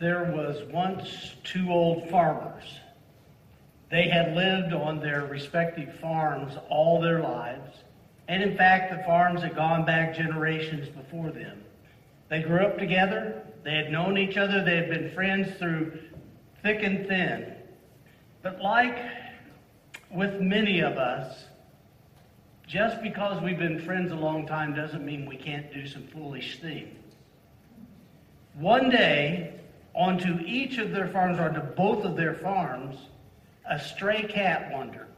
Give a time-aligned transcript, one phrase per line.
[0.00, 2.78] there was once two old farmers.
[3.90, 7.78] They had lived on their respective farms all their lives,
[8.28, 11.64] and in fact, the farms had gone back generations before them.
[12.28, 15.98] They grew up together, they had known each other, they had been friends through
[16.62, 17.54] thick and thin.
[18.42, 18.98] But like
[20.10, 21.44] with many of us,
[22.66, 26.60] just because we've been friends a long time doesn't mean we can't do some foolish
[26.60, 26.94] things.
[28.54, 29.57] One day,
[29.98, 32.96] onto each of their farms, or to both of their farms,
[33.68, 35.08] a stray cat wandered.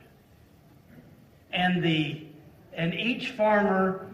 [1.53, 2.27] And the
[2.73, 4.11] and each farmer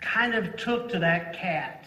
[0.00, 1.84] kind of took to that cat.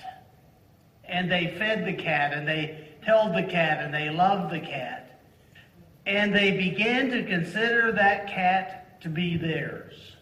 [1.03, 5.19] And they fed the cat and they held the cat and they loved the cat.
[6.05, 10.15] And they began to consider that cat to be theirs.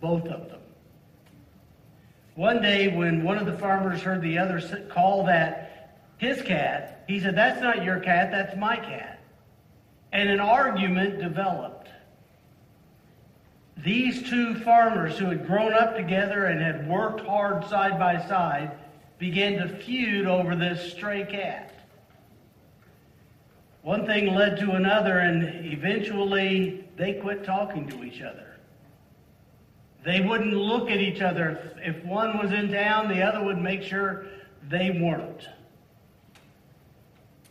[0.00, 0.60] Both of them.
[2.34, 5.61] One day, when one of the farmers heard the other call that
[6.22, 9.18] his cat, he said, That's not your cat, that's my cat.
[10.12, 11.88] And an argument developed.
[13.76, 18.70] These two farmers who had grown up together and had worked hard side by side
[19.18, 21.74] began to feud over this stray cat.
[23.82, 28.58] One thing led to another, and eventually they quit talking to each other.
[30.04, 31.72] They wouldn't look at each other.
[31.78, 34.26] If one was in town, the other would make sure
[34.68, 35.48] they weren't.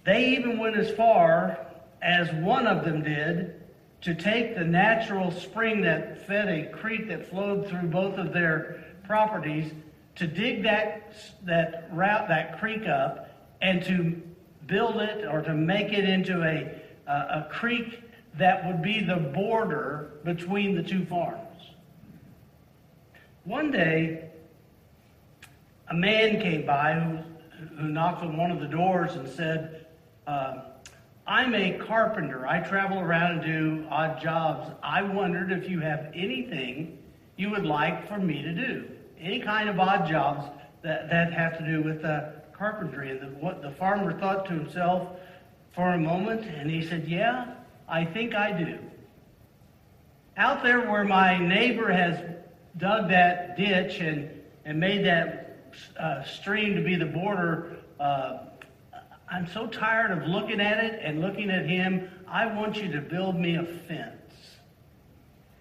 [0.03, 1.65] They even went as far
[2.01, 3.61] as one of them did
[4.01, 8.83] to take the natural spring that fed a creek that flowed through both of their
[9.03, 9.71] properties,
[10.15, 11.13] to dig that,
[11.43, 13.29] that route, that creek up,
[13.61, 14.19] and to
[14.65, 18.01] build it or to make it into a, a, a creek
[18.37, 21.61] that would be the border between the two farms.
[23.43, 24.29] One day,
[25.89, 27.19] a man came by who,
[27.77, 29.80] who knocked on one of the doors and said,
[30.31, 30.61] uh,
[31.27, 32.47] I'm a carpenter.
[32.47, 34.71] I travel around and do odd jobs.
[34.81, 36.97] I wondered if you have anything
[37.35, 38.89] you would like for me to do.
[39.19, 40.45] Any kind of odd jobs
[40.83, 43.11] that, that have to do with uh, carpentry.
[43.11, 45.19] And the, what the farmer thought to himself
[45.75, 47.53] for a moment, and he said, Yeah,
[47.89, 48.79] I think I do.
[50.37, 52.17] Out there where my neighbor has
[52.77, 54.29] dug that ditch and,
[54.63, 55.57] and made that
[55.99, 58.45] uh, stream to be the border uh,
[59.31, 62.09] I'm so tired of looking at it and looking at him.
[62.27, 64.17] I want you to build me a fence.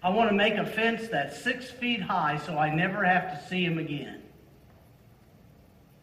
[0.03, 3.47] I want to make a fence that's six feet high so I never have to
[3.47, 4.23] see him again.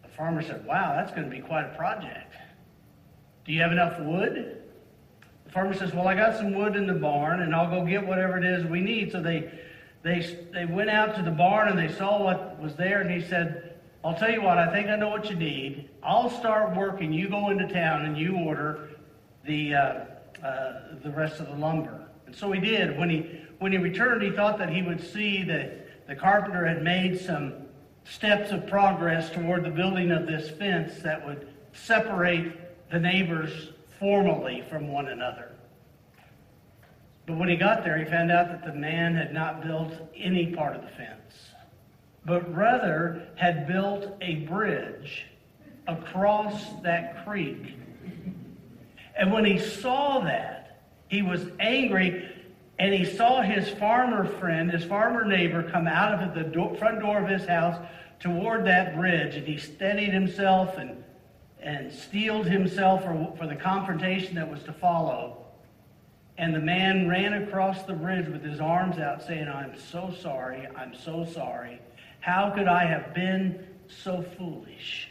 [0.02, 2.34] The farmer said, Wow, that's going to be quite a project.
[3.44, 4.62] Do you have enough wood?
[5.44, 8.06] The farmer says, Well, I got some wood in the barn and I'll go get
[8.06, 9.12] whatever it is we need.
[9.12, 9.50] So they,
[10.02, 13.28] they, they went out to the barn and they saw what was there and he
[13.28, 15.90] said, I'll tell you what, I think I know what you need.
[16.02, 17.12] I'll start working.
[17.12, 18.90] You go into town and you order
[19.44, 20.04] the, uh,
[20.44, 22.06] uh, the rest of the lumber.
[22.26, 22.96] And so he did.
[22.96, 26.82] When he, when he returned, he thought that he would see that the carpenter had
[26.82, 27.54] made some
[28.04, 32.52] steps of progress toward the building of this fence that would separate
[32.90, 35.52] the neighbors formally from one another.
[37.26, 40.54] But when he got there, he found out that the man had not built any
[40.54, 41.50] part of the fence
[42.28, 45.24] but rather had built a bridge
[45.86, 47.74] across that creek.
[49.16, 52.30] And when he saw that, he was angry
[52.78, 57.00] and he saw his farmer friend, his farmer neighbor, come out of the door, front
[57.00, 57.82] door of his house
[58.20, 59.34] toward that bridge.
[59.34, 61.02] And he steadied himself and,
[61.60, 65.46] and steeled himself for, for the confrontation that was to follow.
[66.36, 70.68] And the man ran across the bridge with his arms out, saying, I'm so sorry,
[70.76, 71.80] I'm so sorry.
[72.28, 75.08] How could I have been so foolish?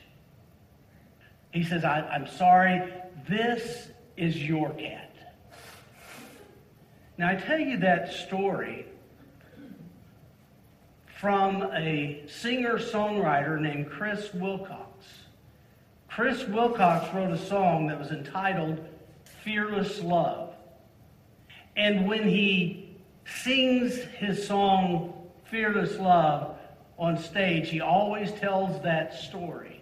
[1.52, 2.94] He says, I, am sorry,
[3.28, 5.16] this is your cat.
[7.18, 8.86] Now, I tell you that story
[11.20, 15.08] from a singer songwriter named Chris Wilcox.
[16.08, 18.88] Chris Wilcox wrote a song that was entitled
[19.44, 20.54] Fearless Love.
[21.76, 22.96] And when he
[23.26, 25.16] sings his song,
[25.46, 26.57] Fearless Love,
[26.98, 29.82] on stage, he always tells that story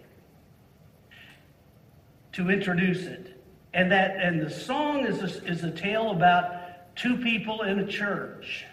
[2.34, 3.42] to introduce it.
[3.74, 7.88] And that and the song is a, is a tale about two people in a
[7.88, 8.66] church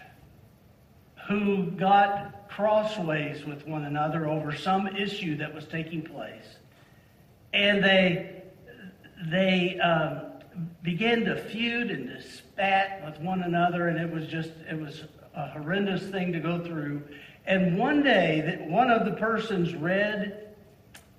[1.27, 6.57] who got crossways with one another over some issue that was taking place.
[7.53, 8.43] And they
[9.29, 10.33] they um,
[10.81, 15.03] began to feud and to spat with one another, and it was just it was
[15.35, 17.01] a horrendous thing to go through.
[17.45, 20.55] And one day, that one of the persons read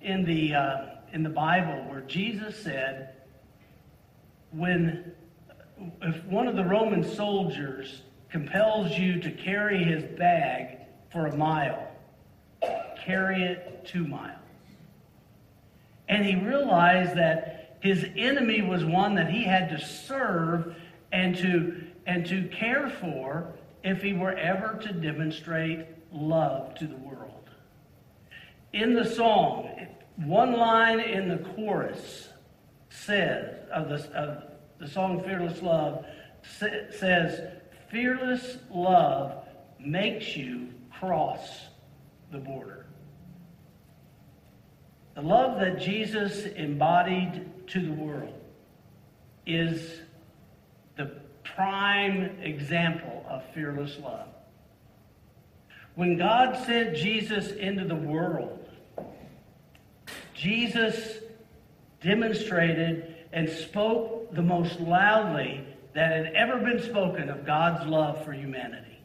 [0.01, 3.15] in the uh, in the Bible where Jesus said,
[4.51, 5.13] when
[6.01, 10.79] if one of the Roman soldiers compels you to carry his bag
[11.11, 11.87] for a mile,
[13.03, 14.39] carry it two miles.
[16.07, 20.75] And he realized that his enemy was one that he had to serve
[21.11, 25.85] and to, and to care for if he were ever to demonstrate
[26.15, 27.49] love to the world.
[28.73, 29.69] In the song,
[30.15, 32.29] one line in the chorus
[32.89, 34.43] says, of the, of
[34.79, 36.05] the song Fearless Love,
[36.43, 37.41] says,
[37.89, 39.45] Fearless love
[39.79, 41.65] makes you cross
[42.31, 42.85] the border.
[45.15, 48.33] The love that Jesus embodied to the world
[49.45, 50.01] is
[50.97, 51.05] the
[51.43, 54.27] prime example of fearless love.
[55.95, 58.67] When God sent Jesus into the world,
[60.33, 61.19] Jesus
[62.01, 68.33] demonstrated and spoke the most loudly that had ever been spoken of God's love for
[68.33, 68.99] humanity.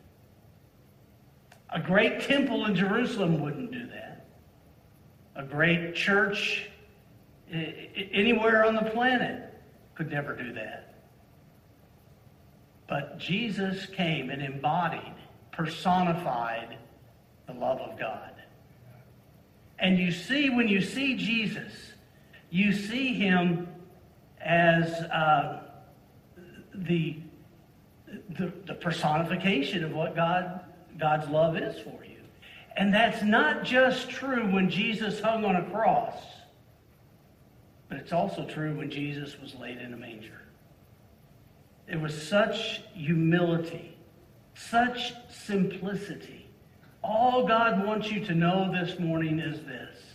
[1.71, 4.27] A great temple in Jerusalem wouldn't do that.
[5.37, 6.69] A great church
[7.53, 9.55] anywhere on the planet
[9.95, 10.95] could never do that.
[12.89, 15.15] But Jesus came and embodied,
[15.61, 16.79] personified
[17.47, 18.33] the love of God.
[19.79, 21.73] And you see, when you see Jesus,
[22.49, 23.69] you see him
[24.41, 25.63] as uh,
[26.75, 27.19] the,
[28.39, 30.61] the, the personification of what God,
[30.99, 32.17] God's love is for you.
[32.77, 36.15] And that's not just true when Jesus hung on a cross,
[37.91, 40.41] but it's also true when Jesus was laid in a manger.
[41.87, 43.95] It was such humility,
[44.55, 46.49] such simplicity.
[47.03, 50.11] All God wants you to know this morning is this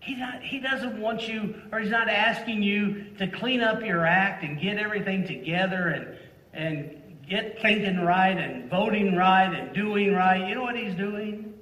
[0.00, 4.06] he, not, he doesn't want you, or he's not asking you to clean up your
[4.06, 6.16] act and get everything together and,
[6.54, 10.48] and get thinking right and voting right and doing right.
[10.48, 11.52] You know what he's doing?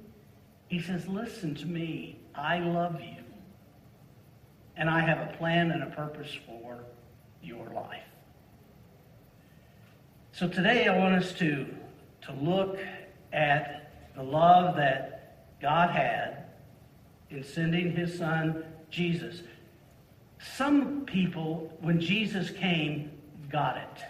[0.67, 2.19] He says, Listen to me.
[2.33, 3.23] I love you.
[4.77, 6.79] And I have a plan and a purpose for
[7.43, 8.03] your life.
[10.39, 11.65] So today I want us to,
[12.21, 12.79] to look
[13.33, 16.45] at the love that God had
[17.29, 19.41] in sending his son Jesus.
[20.55, 23.11] Some people, when Jesus came,
[23.51, 24.03] got it.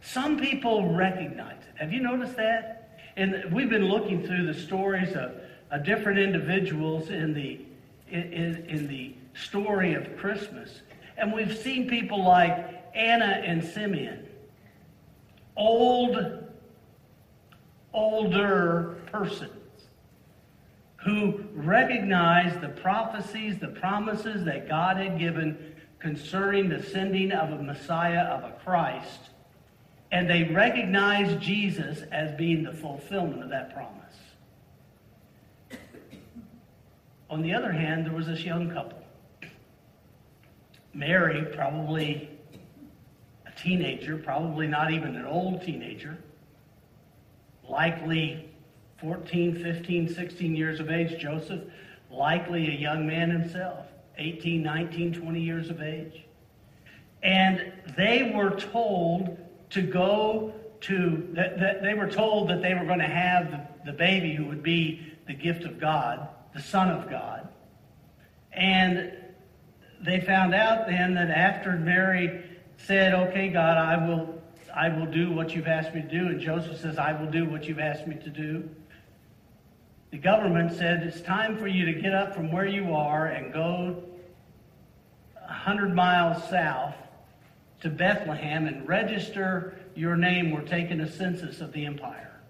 [0.00, 1.74] Some people recognize it.
[1.78, 2.98] Have you noticed that?
[3.18, 5.32] And we've been looking through the stories of,
[5.70, 7.60] of different individuals in the
[8.08, 10.80] in, in the story of Christmas,
[11.18, 12.54] and we've seen people like
[12.94, 14.25] Anna and Simeon,
[15.56, 16.44] old,
[17.92, 19.52] older persons
[20.96, 27.62] who recognized the prophecies, the promises that God had given concerning the sending of a
[27.62, 29.20] Messiah, of a Christ,
[30.12, 33.92] and they recognized Jesus as being the fulfillment of that promise.
[37.28, 39.02] On the other hand, there was this young couple.
[40.94, 42.30] Mary, probably
[43.66, 46.16] teenager, probably not even an old teenager,
[47.68, 48.48] likely
[49.00, 51.20] 14, 15, 16 years of age.
[51.20, 51.62] Joseph,
[52.08, 53.86] likely a young man himself,
[54.18, 56.24] 18, 19, 20 years of age.
[57.24, 59.36] And they were told
[59.70, 63.90] to go to, that, that they were told that they were going to have the,
[63.90, 67.48] the baby who would be the gift of God, the Son of God.
[68.52, 69.12] And
[70.00, 72.44] they found out then that after Mary
[72.78, 74.42] said, Okay, God, I will,
[74.74, 77.48] I will do what you've asked me to do, and Joseph says, I will do
[77.48, 78.68] what you've asked me to do
[80.10, 83.52] the government said it's time for you to get up from where you are and
[83.52, 84.02] go
[85.36, 86.94] a 100 miles south
[87.82, 90.52] to Bethlehem and register your name.
[90.52, 92.40] We're taking a census of the empire.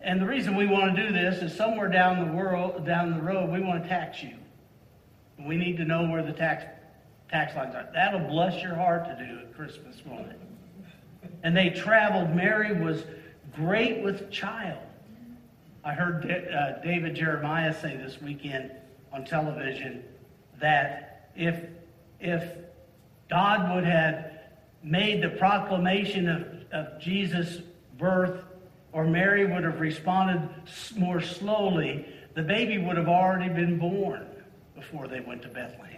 [0.00, 3.22] And the reason we want to do this is somewhere down the world, down the
[3.22, 4.34] road, we want to tax you.
[5.38, 6.64] We need to know where the tax
[7.30, 7.88] tax lines are.
[7.92, 10.32] That'll bless your heart to do at Christmas, won't?
[11.42, 12.34] And they traveled.
[12.34, 13.04] Mary was
[13.54, 14.78] great with child.
[15.84, 18.72] I heard uh, David Jeremiah say this weekend
[19.12, 20.04] on television
[20.60, 21.64] that if,
[22.20, 22.44] if
[23.30, 24.32] God would have
[24.82, 27.60] made the proclamation of, of Jesus'
[27.98, 28.44] birth,
[28.92, 30.48] or Mary would have responded
[30.96, 34.26] more slowly, the baby would have already been born
[34.74, 35.97] before they went to Bethlehem.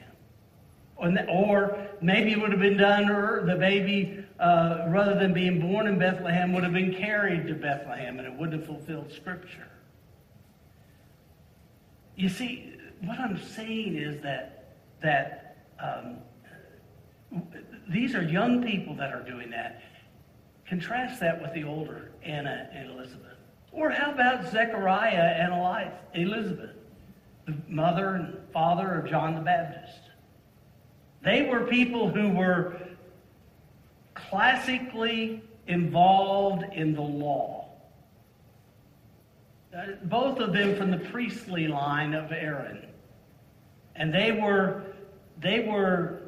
[1.01, 5.87] Or maybe it would have been done, or the baby, uh, rather than being born
[5.87, 9.69] in Bethlehem, would have been carried to Bethlehem, and it wouldn't have fulfilled Scripture.
[12.17, 14.57] You see, what I'm saying is that
[15.01, 16.19] that um,
[17.89, 19.83] these are young people that are doing that.
[20.69, 23.39] Contrast that with the older Anna and Elizabeth.
[23.73, 25.55] Or how about Zechariah and
[26.15, 26.77] Elizabeth,
[27.47, 30.10] the mother and father of John the Baptist?
[31.23, 32.81] They were people who were
[34.15, 37.69] classically involved in the law.
[39.75, 42.87] Uh, both of them from the priestly line of Aaron.
[43.95, 44.83] And they were,
[45.41, 46.23] they were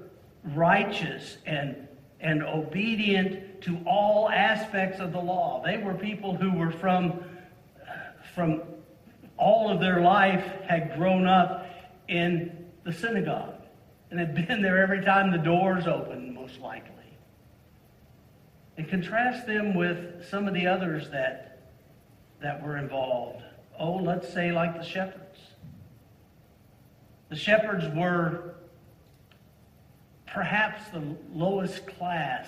[0.45, 1.89] righteous and,
[2.21, 5.63] and obedient to all aspects of the law.
[5.65, 7.25] They were people who were from,
[8.35, 8.63] from
[9.39, 11.67] all of their life had grown up
[12.09, 13.52] in the synagogue
[14.13, 16.91] and had been there every time the doors opened, most likely.
[18.77, 21.71] And contrast them with some of the others that,
[22.43, 23.43] that were involved.
[23.79, 25.39] Oh, let's say like the shepherds.
[27.31, 28.57] The shepherds were
[30.27, 32.47] perhaps the lowest class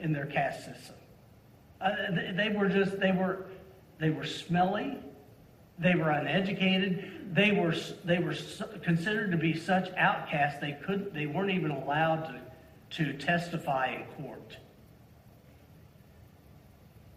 [0.00, 0.96] in their caste system.
[1.80, 3.46] Uh, they, they were just, they were,
[4.00, 4.98] they were smelly.
[5.78, 7.34] They were uneducated.
[7.34, 8.34] They were, they were
[8.82, 12.40] considered to be such outcasts they couldn't, they weren't even allowed
[12.90, 14.56] to, to testify in court.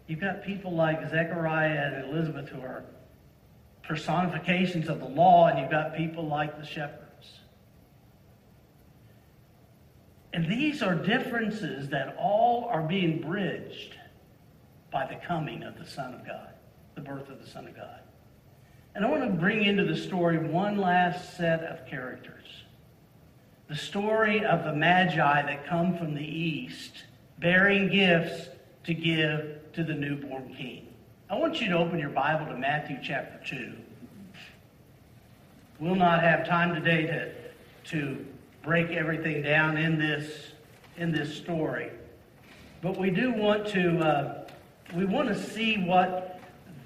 [0.08, 2.84] You've got people like Zechariah and Elizabeth who are
[3.82, 7.04] personifications of the law, and you've got people like the shepherds.
[10.32, 13.94] And these are differences that all are being bridged
[14.90, 16.50] by the coming of the Son of God,
[16.94, 18.00] the birth of the Son of God.
[18.98, 22.64] And I want to bring into the story one last set of characters.
[23.68, 27.04] The story of the Magi that come from the east,
[27.38, 28.48] bearing gifts
[28.86, 30.88] to give to the newborn king.
[31.30, 33.72] I want you to open your Bible to Matthew chapter 2.
[35.78, 37.32] We'll not have time today to,
[37.92, 38.26] to
[38.64, 40.28] break everything down in this,
[40.96, 41.92] in this story.
[42.82, 44.48] But we do want to, uh,
[44.96, 46.40] we want to see what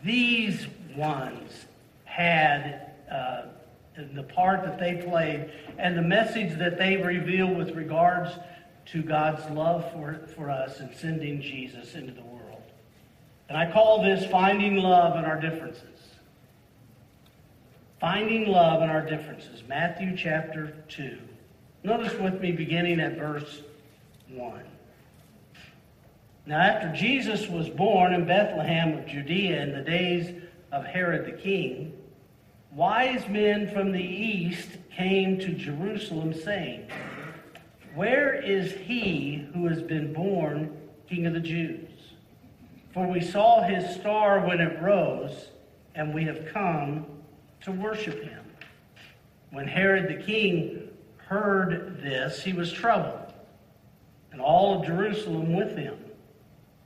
[0.04, 1.64] these ones
[2.12, 3.42] had, uh,
[4.14, 8.31] the part that they played, and the message that they reveal with regards
[8.85, 12.62] to God's love for, for us and sending Jesus into the world.
[13.49, 15.88] And I call this finding love in our differences.
[17.99, 19.62] Finding love in our differences.
[19.66, 21.19] Matthew chapter 2.
[21.83, 23.62] Notice with me beginning at verse
[24.28, 24.62] 1.
[26.45, 30.42] Now, after Jesus was born in Bethlehem of Judea in the days
[30.73, 31.92] of Herod the king,
[32.75, 36.88] wise men from the east came to Jerusalem, saying,
[37.95, 40.76] Where is he who has been born
[41.09, 41.91] King of the Jews?
[42.93, 45.49] For we saw his star when it rose,
[45.95, 47.07] and we have come
[47.62, 48.45] to worship him.
[49.50, 53.33] When Herod the king heard this, he was troubled,
[54.33, 55.99] and all of Jerusalem with him.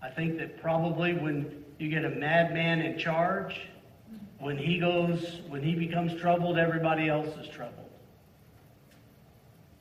[0.02, 3.68] I think that probably when you get a madman in charge,
[4.38, 7.90] when he goes, when he becomes troubled, everybody else is troubled.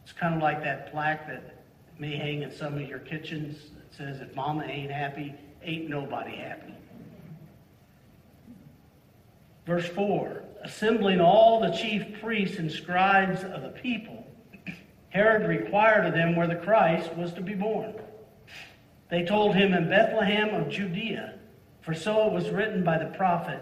[0.04, 1.64] It's kind of like that plaque that
[2.00, 5.34] may hang in some of your kitchens that says, if mama ain't happy,
[5.64, 6.74] ain't nobody happy.
[9.66, 14.26] Verse 4 Assembling all the chief priests and scribes of the people,
[15.10, 17.94] Herod required of them where the Christ was to be born.
[19.10, 21.36] They told him in Bethlehem of Judea,
[21.82, 23.62] for so it was written by the prophet.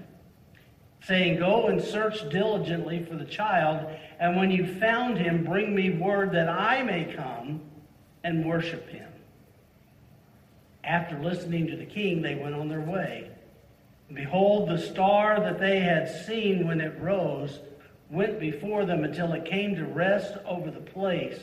[1.03, 3.87] saying, Go and search diligently for the child
[4.21, 7.59] and when you found him, bring me word that I may come
[8.23, 9.11] and worship him.
[10.83, 13.31] After listening to the king, they went on their way.
[14.13, 17.61] Behold, the star that they had seen when it rose
[18.11, 21.39] went before them until it came to rest over the place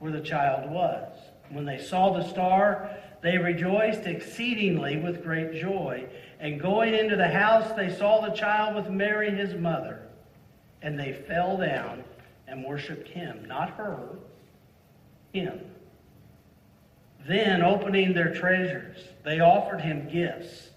[0.00, 1.16] where the child was.
[1.50, 2.90] When they saw the star,
[3.22, 6.06] they rejoiced exceedingly with great joy.
[6.44, 10.02] And going into the house, they saw the child with Mary, his mother
[10.82, 12.04] and they fell down
[12.46, 14.10] and worshiped him, not her,
[15.32, 15.58] him.
[17.26, 20.68] Then, opening their treasures, they offered him gifts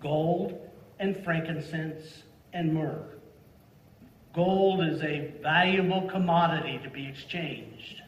[0.00, 0.58] gold
[0.98, 2.22] and frankincense
[2.54, 3.04] and myrrh.
[4.32, 8.00] Gold is a valuable commodity to be exchanged.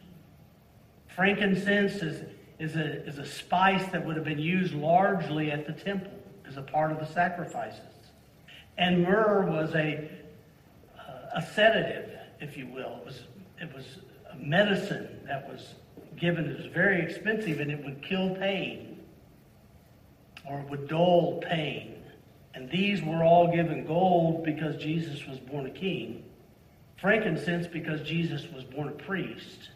[1.07, 2.23] Frankincense is,
[2.57, 6.14] is a, is a spice that would have been used largely at the temple
[6.57, 7.81] a part of the sacrifices.
[8.77, 10.09] And myrrh was a,
[10.97, 12.99] uh, a sedative, if you will.
[12.99, 13.23] It was,
[13.61, 13.85] it was
[14.31, 15.75] a medicine that was
[16.17, 16.45] given.
[16.45, 18.95] It was very expensive and it would kill pain
[20.45, 22.03] or it would dull pain.
[22.53, 26.23] And these were all given gold because Jesus was born a king,
[26.97, 29.69] frankincense because Jesus was born a priest,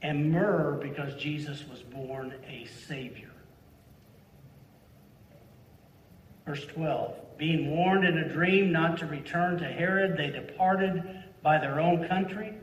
[0.00, 3.31] and myrrh because Jesus was born a Savior.
[6.46, 11.58] Verse 12 Being warned in a dream not to return to Herod, they departed by
[11.58, 12.54] their own country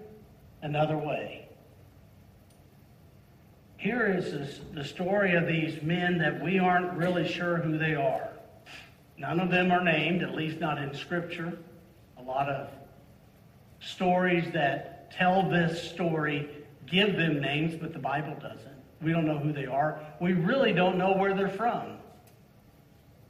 [0.61, 1.47] another way.
[3.77, 8.29] Here is the story of these men that we aren't really sure who they are.
[9.17, 11.57] None of them are named, at least not in Scripture.
[12.17, 12.69] A lot of
[13.79, 16.49] stories that tell this story
[16.85, 18.67] give them names, but the Bible doesn't.
[19.01, 19.99] We don't know who they are.
[20.19, 21.98] We really don't know where they're from.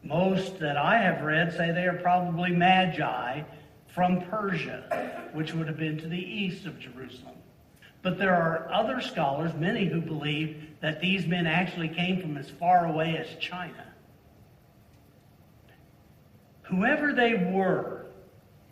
[0.03, 3.43] Most that I have read say they are probably magi
[3.87, 7.35] from Persia, which would have been to the east of Jerusalem.
[8.01, 12.49] But there are other scholars, many who believe that these men actually came from as
[12.49, 13.85] far away as China.
[16.63, 18.05] Whoever they were,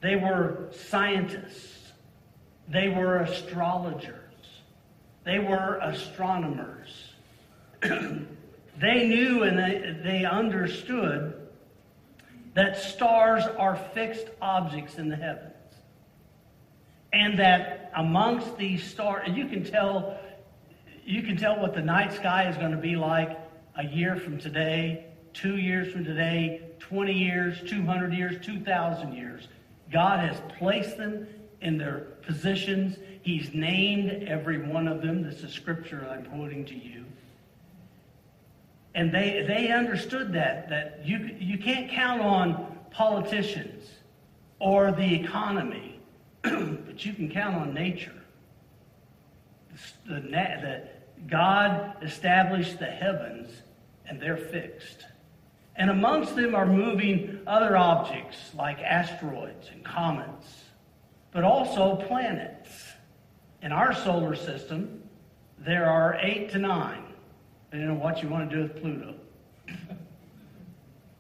[0.02, 1.92] they were scientists,
[2.70, 4.14] they were astrologers,
[5.26, 7.14] they were astronomers.
[8.80, 11.34] they knew and they, they understood
[12.54, 15.54] that stars are fixed objects in the heavens.
[17.14, 20.20] And that amongst these stars, you can tell
[21.06, 23.40] you can tell what the night sky is going to be like
[23.78, 29.48] a year from today, two years from today, 20 years, 200 years, 2,000 years.
[29.90, 31.26] God has placed them
[31.62, 32.98] in their positions.
[33.22, 35.24] He's named every one of them.
[35.24, 37.06] This is scripture I'm quoting to you.
[38.98, 43.88] And they, they understood that, that you, you can't count on politicians
[44.58, 46.00] or the economy,
[46.42, 48.20] but you can count on nature.
[50.08, 50.88] The, the,
[51.28, 53.62] God established the heavens,
[54.08, 55.06] and they're fixed.
[55.76, 60.64] And amongst them are moving other objects like asteroids and comets,
[61.32, 62.94] but also planets.
[63.62, 65.04] In our solar system,
[65.60, 67.07] there are eight to nine,
[67.72, 69.16] depending know what you want to do with Pluto.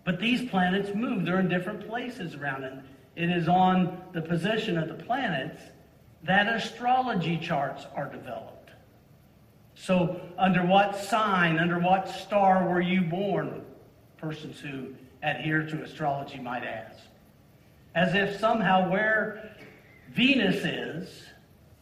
[0.03, 2.73] but these planets move, they're in different places around it.
[3.15, 5.61] It is on the position of the planets
[6.23, 8.71] that astrology charts are developed.
[9.75, 13.63] So, under what sign, under what star were you born?
[14.17, 16.97] persons who adhere to astrology might ask.
[17.95, 19.55] As if somehow where
[20.13, 21.23] Venus is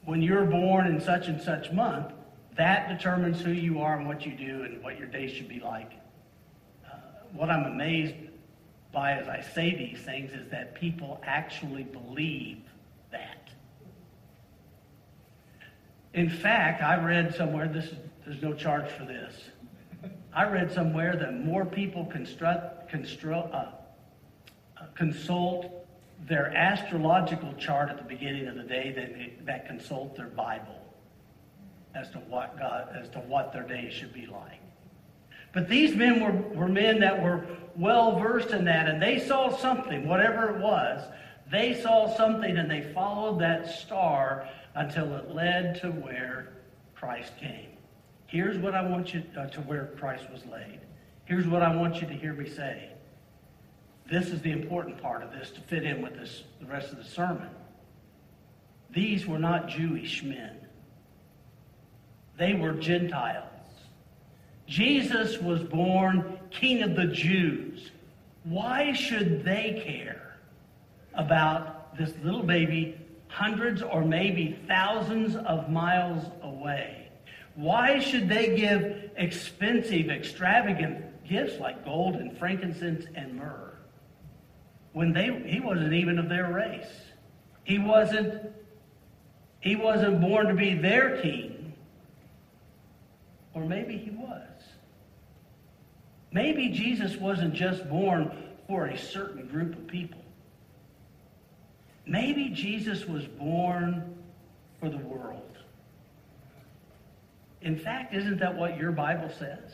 [0.05, 2.13] when you're born in such and such month,
[2.55, 5.59] that determines who you are and what you do and what your day should be
[5.59, 5.91] like.
[6.85, 6.95] Uh,
[7.33, 8.15] what I'm amazed
[8.93, 12.61] by as I say these things is that people actually believe
[13.11, 13.49] that.
[16.13, 19.33] In fact, I read somewhere, this is, there's no charge for this,
[20.33, 23.57] I read somewhere that more people construct, construct, uh,
[24.77, 25.85] uh, consult
[26.27, 30.84] their astrological chart at the beginning of the day than that consult their Bible
[31.95, 34.59] as to what God, as to what their day should be like.
[35.53, 39.55] But these men were, were men that were well versed in that, and they saw
[39.55, 41.01] something, whatever it was.
[41.49, 46.49] They saw something, and they followed that star until it led to where
[46.93, 47.69] Christ came.
[48.27, 50.81] Here's what I want you uh, to where Christ was laid.
[51.23, 52.89] Here's what I want you to hear me say.
[54.11, 56.97] This is the important part of this to fit in with this, the rest of
[56.97, 57.49] the sermon.
[58.91, 60.64] These were not Jewish men.
[62.37, 63.43] They were Gentiles.
[64.67, 67.91] Jesus was born King of the Jews.
[68.43, 70.37] Why should they care
[71.13, 77.09] about this little baby hundreds or maybe thousands of miles away?
[77.55, 83.77] Why should they give expensive, extravagant gifts like gold and frankincense and myrrh
[84.93, 86.91] when they he wasn't even of their race?
[87.63, 88.51] He wasn't
[89.61, 91.54] he wasn't born to be their king.
[93.55, 94.41] Or maybe he was.
[96.31, 98.29] Maybe Jesus wasn't just born
[98.67, 100.21] for a certain group of people.
[102.05, 104.15] Maybe Jesus was born
[104.79, 105.41] for the world.
[107.61, 109.71] In fact, isn't that what your Bible says?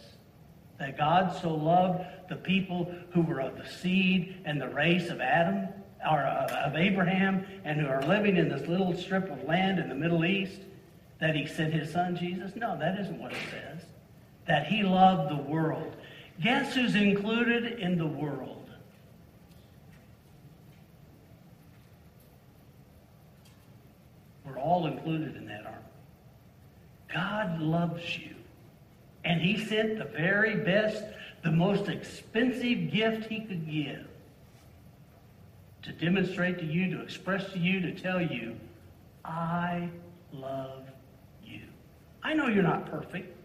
[0.79, 5.19] That God so loved the people who were of the seed and the race of
[5.19, 5.67] Adam,
[6.09, 9.89] or uh, of Abraham, and who are living in this little strip of land in
[9.89, 10.61] the Middle East,
[11.21, 12.51] that he sent his son Jesus?
[12.57, 13.85] No, that isn't what it says.
[14.47, 15.95] that he loved the world.
[16.41, 18.69] Guess who's included in the world?
[24.45, 27.13] We're all included in that, aren't we?
[27.13, 28.35] God loves you.
[29.23, 31.03] And he sent the very best,
[31.43, 34.07] the most expensive gift he could give
[35.83, 38.55] to demonstrate to you, to express to you, to tell you,
[39.23, 39.89] I
[40.33, 40.90] love you.
[42.23, 43.37] I know you're not perfect.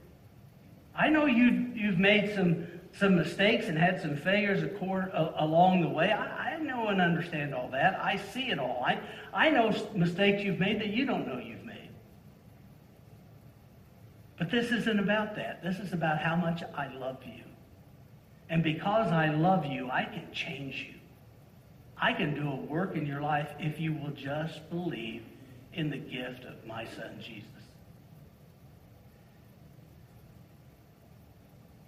[0.95, 2.67] I know you, you've made some,
[2.99, 4.63] some mistakes and had some failures
[5.37, 6.13] along the way.
[6.13, 7.99] I, I know and understand all that.
[8.03, 8.83] I see it all.
[8.87, 9.01] I,
[9.33, 11.91] I know mistakes you've made that you don't know you've made.
[14.39, 15.63] But this isn't about that.
[15.63, 17.45] This is about how much I love you.
[18.49, 20.95] And because I love you, I can change you.
[21.99, 25.23] I can do a work in your life if you will just believe
[25.73, 27.56] in the gift of my son, Jesus.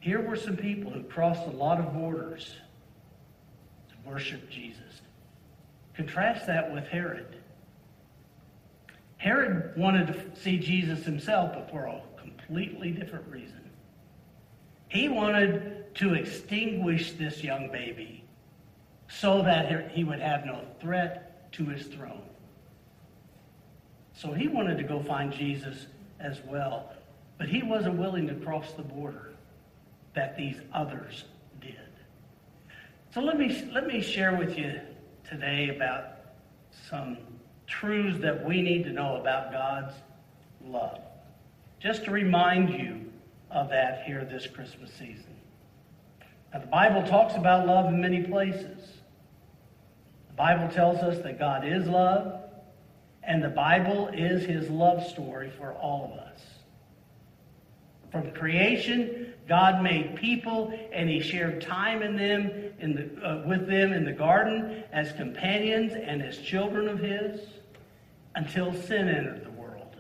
[0.09, 2.55] Here were some people who crossed a lot of borders
[3.91, 5.03] to worship Jesus.
[5.95, 7.37] Contrast that with Herod.
[9.19, 13.61] Herod wanted to see Jesus himself, but for a completely different reason.
[14.89, 18.25] He wanted to extinguish this young baby
[19.09, 22.23] so that he would have no threat to his throne.
[24.15, 25.87] So he wanted to go find Jesus
[26.19, 26.95] as well,
[27.37, 29.35] but he wasn't willing to cross the border
[30.19, 31.27] that these others
[31.61, 31.79] did.
[33.15, 34.81] So let me, let me share with you
[35.31, 36.07] today about
[36.91, 37.19] some
[37.69, 39.95] truths that we need to know about God's
[40.65, 40.99] love.
[41.79, 43.13] Just to remind you
[43.53, 45.37] of that here this Christmas season.
[46.53, 48.95] Now, the Bible talks about love in many places.
[50.31, 52.41] The Bible tells us that God is love,
[53.23, 56.41] and the Bible is his love story for all of us.
[58.11, 63.67] From creation, God made people, and He shared time in them, in the, uh, with
[63.67, 67.41] them in the garden as companions and as children of His,
[68.35, 69.97] until sin entered the world.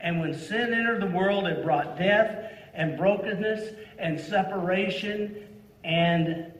[0.00, 5.46] And when sin entered the world, it brought death and brokenness and separation
[5.84, 6.52] and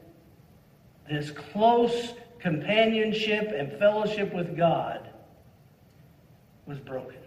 [1.08, 5.10] this close companionship and fellowship with God
[6.66, 7.19] was broken.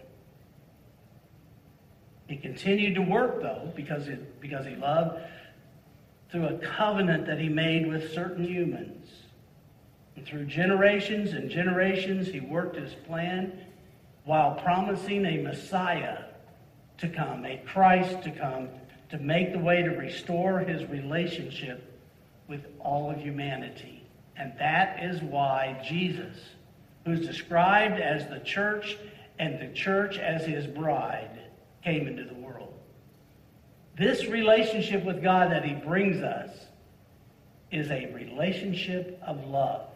[2.26, 4.08] He continued to work, though, because,
[4.40, 5.20] because he loved,
[6.30, 9.08] through a covenant that he made with certain humans.
[10.16, 13.52] And through generations and generations, he worked his plan
[14.24, 16.24] while promising a Messiah
[16.98, 18.68] to come, a Christ to come,
[19.10, 22.00] to make the way to restore his relationship
[22.48, 24.04] with all of humanity.
[24.36, 26.36] And that is why Jesus,
[27.04, 28.96] who's described as the church
[29.38, 31.43] and the church as his bride,
[31.84, 32.74] came into the world.
[33.96, 36.50] This relationship with God that he brings us
[37.70, 39.88] is a relationship of love.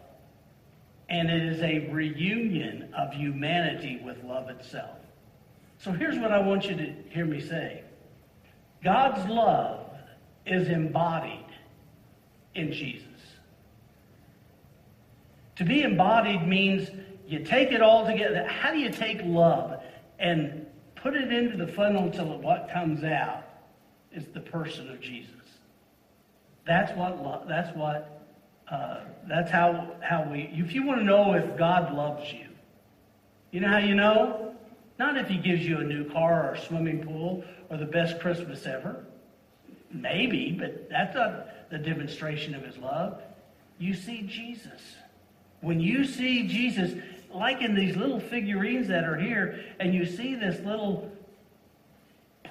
[1.09, 4.97] And it is a reunion of humanity with love itself.
[5.79, 7.83] So here's what I want you to hear me say
[8.83, 9.87] God's love
[10.45, 11.45] is embodied
[12.55, 13.05] in Jesus.
[15.55, 16.89] To be embodied means
[17.27, 18.45] you take it all together.
[18.45, 19.81] How do you take love
[20.19, 20.65] and
[21.01, 23.43] put it into the funnel until what comes out
[24.11, 25.33] is the person of Jesus.
[26.65, 27.47] That's what.
[27.47, 28.27] That's what.
[28.69, 30.49] Uh, that's how how we.
[30.53, 32.45] If you want to know if God loves you,
[33.51, 34.55] you know how you know.
[34.99, 38.19] Not if He gives you a new car or a swimming pool or the best
[38.19, 39.05] Christmas ever.
[39.91, 43.21] Maybe, but that's not the demonstration of His love.
[43.79, 44.81] You see Jesus.
[45.61, 46.93] When you see Jesus,
[47.33, 51.11] like in these little figurines that are here, and you see this little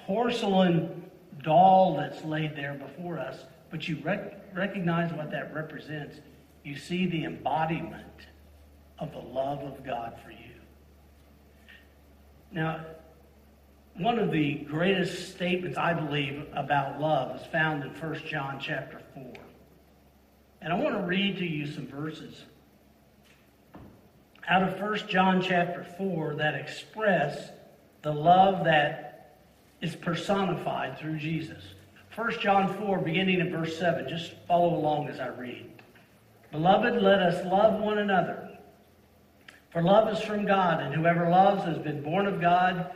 [0.05, 1.03] porcelain
[1.43, 6.17] doll that's laid there before us, but you rec- recognize what that represents.
[6.63, 8.27] You see the embodiment
[8.97, 10.37] of the love of God for you.
[12.51, 12.85] Now,
[13.95, 19.01] one of the greatest statements I believe about love is found in 1 John chapter
[19.13, 19.33] 4.
[20.61, 22.43] And I want to read to you some verses
[24.49, 27.51] out of 1 John chapter 4 that express
[28.01, 29.37] the love that
[29.79, 31.63] is personified through Jesus.
[32.15, 34.09] 1 John 4, beginning in verse 7.
[34.09, 35.69] Just follow along as I read.
[36.51, 38.57] Beloved, let us love one another.
[39.71, 42.91] For love is from God, and whoever loves has been born of God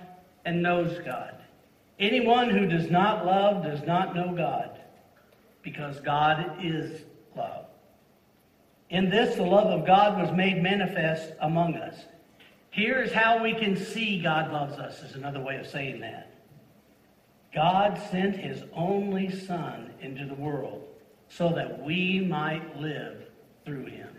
[0.46, 1.36] and knows God.
[2.00, 4.82] Anyone who does not love does not know God,
[5.62, 7.04] because God is
[7.38, 7.63] love.
[8.94, 11.96] In this, the love of God was made manifest among us.
[12.70, 16.32] Here is how we can see God loves us, is another way of saying that.
[17.56, 20.84] God sent his only Son into the world
[21.28, 23.24] so that we might live
[23.66, 24.10] through him.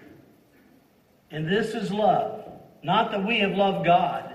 [1.30, 2.44] And this is love,
[2.82, 4.34] not that we have loved God,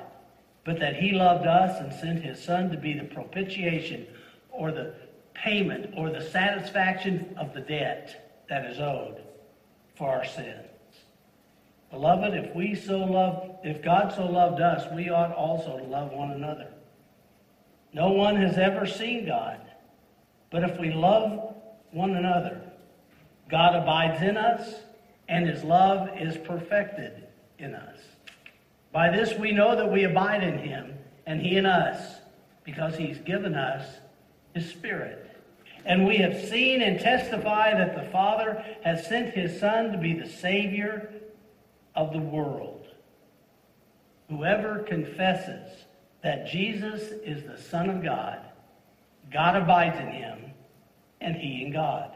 [0.63, 4.07] but that he loved us and sent his Son to be the propitiation
[4.51, 4.95] or the
[5.33, 9.21] payment or the satisfaction of the debt that is owed
[9.99, 10.65] for our sins.
[11.91, 16.11] Beloved, if we so love, if God so loved us, we ought also to love
[16.11, 16.71] one another.
[17.91, 19.59] No one has ever seen God,
[20.51, 21.53] but if we love
[21.91, 22.61] one another,
[23.49, 24.75] God abides in us,
[25.27, 27.97] and his love is perfected in us.
[28.93, 30.93] By this we know that we abide in him,
[31.25, 32.19] and he in us,
[32.63, 33.85] because he's given us
[34.53, 35.28] his Spirit.
[35.85, 40.13] And we have seen and testify that the Father has sent his Son to be
[40.13, 41.13] the Savior
[41.95, 42.85] of the world.
[44.29, 45.85] Whoever confesses
[46.21, 48.39] that Jesus is the Son of God,
[49.31, 50.51] God abides in him,
[51.21, 52.11] and he in God.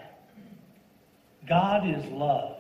[1.48, 2.58] God is love.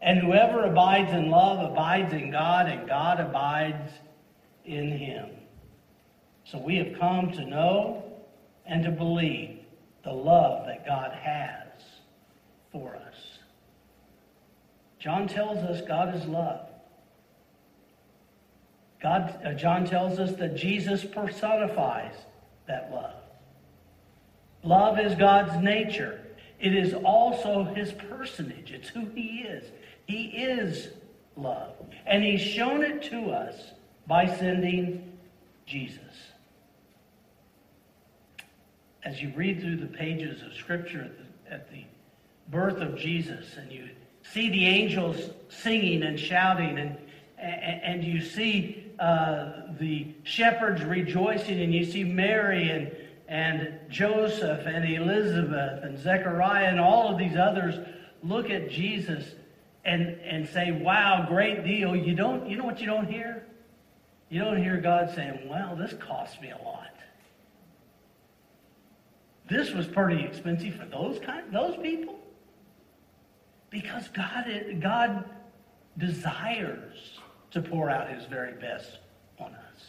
[0.00, 3.92] And whoever abides in love abides in God, and God abides
[4.64, 5.30] in him.
[6.44, 8.04] So we have come to know
[8.66, 9.57] and to believe
[10.04, 11.82] the love that God has
[12.72, 13.38] for us.
[14.98, 16.68] John tells us God is love.
[19.00, 22.14] God, uh, John tells us that Jesus personifies
[22.66, 23.14] that love.
[24.64, 26.20] Love is God's nature.
[26.58, 28.72] It is also his personage.
[28.72, 29.70] It's who he is.
[30.06, 30.88] He is
[31.36, 31.74] love.
[32.06, 33.54] And he's shown it to us
[34.06, 35.12] by sending
[35.64, 36.27] Jesus.
[39.04, 41.84] As you read through the pages of Scripture at the, at the
[42.48, 43.88] birth of Jesus and you
[44.22, 46.98] see the angels singing and shouting and,
[47.38, 52.90] and, and you see uh, the shepherds rejoicing, and you see Mary and,
[53.28, 57.76] and Joseph and Elizabeth and Zechariah and all of these others
[58.24, 59.24] look at Jesus
[59.84, 61.94] and, and say, wow, great deal.
[61.94, 63.46] You don't, you know what you don't hear?
[64.30, 66.97] You don't hear God saying, well, this cost me a lot.
[69.48, 72.18] This was pretty expensive for those kind, those people.
[73.70, 74.46] Because God,
[74.80, 75.24] God
[75.96, 77.18] desires
[77.50, 78.98] to pour out his very best
[79.38, 79.82] on us.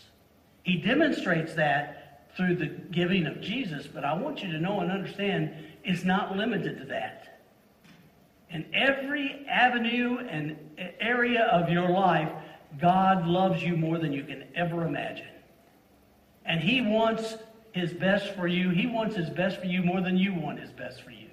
[0.63, 4.91] He demonstrates that through the giving of Jesus, but I want you to know and
[4.91, 5.52] understand
[5.84, 7.41] it's not limited to that.
[8.50, 10.58] In every avenue and
[11.00, 12.32] area of your life,
[12.80, 15.28] God loves you more than you can ever imagine.
[16.45, 17.36] And He wants
[17.72, 18.70] His best for you.
[18.70, 21.30] He wants His best for you more than you want His best for you.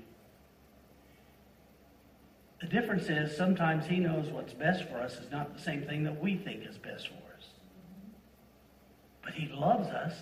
[2.60, 6.04] The difference is sometimes he knows what's best for us is not the same thing
[6.04, 7.44] that we think is best for us.
[9.22, 10.14] But he loves us.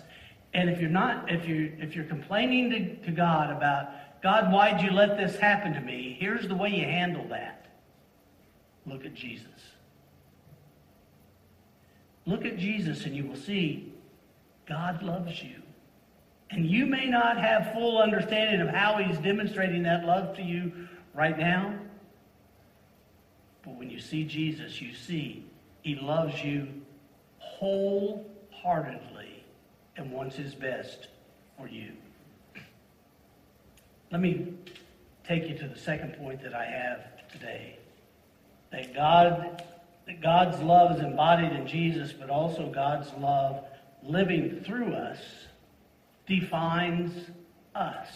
[0.53, 3.89] And if you're not, if you if you're complaining to, to God about,
[4.21, 6.17] God, why'd you let this happen to me?
[6.19, 7.65] Here's the way you handle that.
[8.85, 9.47] Look at Jesus.
[12.25, 13.93] Look at Jesus and you will see
[14.67, 15.61] God loves you.
[16.51, 20.71] And you may not have full understanding of how he's demonstrating that love to you
[21.13, 21.73] right now.
[23.63, 25.45] But when you see Jesus, you see
[25.81, 26.67] he loves you
[27.39, 29.43] wholeheartedly
[29.97, 31.07] and wants his best
[31.57, 31.93] for you.
[34.11, 34.53] Let me
[35.27, 37.79] take you to the second point that I have today.
[38.71, 39.63] That God
[40.05, 43.63] that God's love is embodied in Jesus, but also God's love
[44.03, 45.17] living through us
[46.27, 47.29] defines
[47.73, 48.07] us.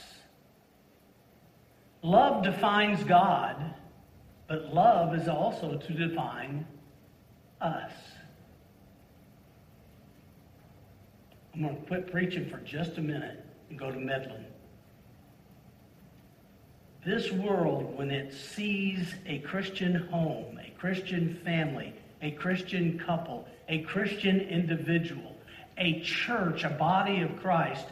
[2.02, 3.76] Love defines God,
[4.48, 6.65] but love is also to define
[7.62, 7.91] us.
[11.54, 14.45] I'm going to quit preaching for just a minute and go to Medlin.
[17.06, 23.80] This world, when it sees a Christian home, a Christian family, a Christian couple, a
[23.80, 25.36] Christian individual,
[25.78, 27.86] a church, a body of Christ,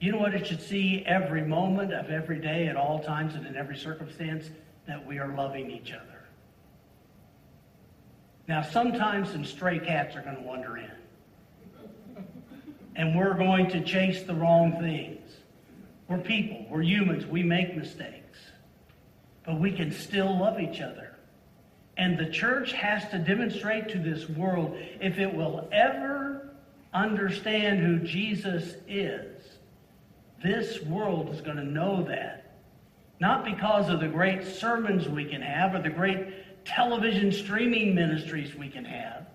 [0.00, 3.46] you know what it should see every moment of every day, at all times, and
[3.46, 4.50] in every circumstance?
[4.88, 6.24] that we are loving each other.
[8.48, 10.90] Now, sometimes some stray cats are going to wander in.
[12.96, 15.20] And we're going to chase the wrong things.
[16.08, 18.38] We're people, we're humans, we make mistakes.
[19.44, 21.16] But we can still love each other.
[21.98, 26.48] And the church has to demonstrate to this world if it will ever
[26.94, 29.37] understand who Jesus is,
[30.42, 32.48] this world is going to know that
[33.20, 38.54] not because of the great sermons we can have or the great television streaming ministries
[38.54, 39.26] we can have,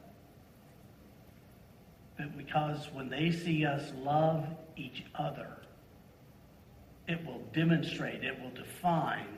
[2.17, 4.45] but because when they see us love
[4.77, 5.57] each other,
[7.07, 9.37] it will demonstrate, it will define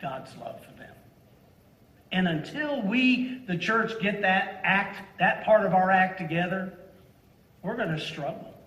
[0.00, 0.94] God's love for them.
[2.10, 6.72] And until we, the church, get that act, that part of our act together,
[7.62, 8.57] we're going to struggle.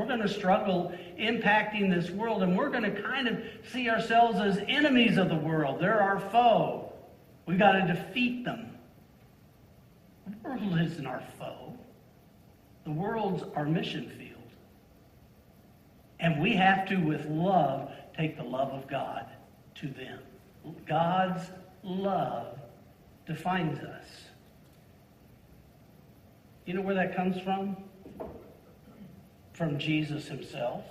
[0.00, 4.40] We're going to struggle impacting this world, and we're going to kind of see ourselves
[4.40, 5.78] as enemies of the world.
[5.78, 6.90] They're our foe.
[7.44, 8.78] We've got to defeat them.
[10.26, 11.74] The world isn't our foe.
[12.84, 14.40] The world's our mission field.
[16.18, 19.26] And we have to, with love, take the love of God
[19.76, 20.20] to them.
[20.86, 21.42] God's
[21.82, 22.58] love
[23.26, 24.06] defines us.
[26.64, 27.76] You know where that comes from?
[29.60, 30.84] From Jesus himself.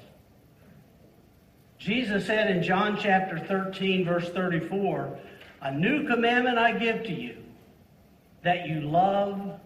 [1.80, 5.18] Jesus said in John chapter 13, verse 34,
[5.64, 7.38] A new commandment I give to you,
[8.44, 9.60] that you love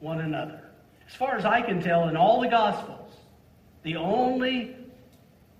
[0.00, 0.68] one another.
[1.08, 3.14] As far as I can tell, in all the Gospels,
[3.84, 4.76] the only,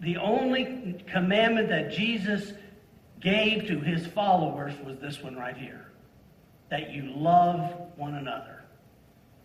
[0.00, 2.52] the only commandment that Jesus
[3.20, 5.86] gave to his followers was this one right here
[6.68, 8.64] that you love one another.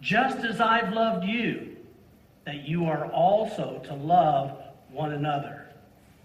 [0.02, 1.77] Just as I've loved you,
[2.48, 4.58] that you are also to love
[4.90, 5.68] one another.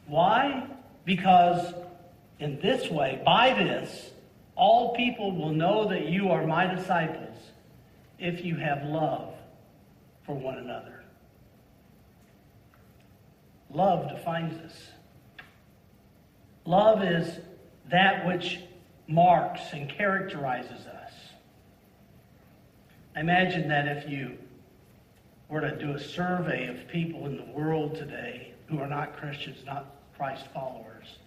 [0.07, 0.69] Why?
[1.05, 1.75] Because
[2.39, 4.13] in this way, by this,
[4.55, 7.37] all people will know that you are my disciples
[8.21, 9.35] if you have love
[10.25, 11.03] for one another.
[13.69, 14.77] Love defines us.
[16.65, 17.41] Love is
[17.91, 18.61] that which
[19.09, 21.13] marks and characterizes us.
[23.17, 24.39] I imagine that if you
[25.53, 29.59] were to do a survey of people in the world today who are not Christians,
[29.67, 29.85] not
[30.17, 31.19] Christ followers,